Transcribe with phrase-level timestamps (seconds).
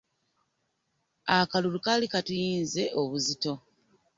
[1.37, 3.53] Akalulu kaali katuyinze obuzito.